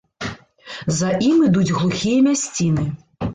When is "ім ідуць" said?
1.27-1.75